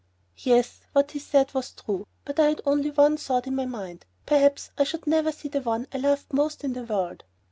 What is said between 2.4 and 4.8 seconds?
had only one thought in my mind, perhaps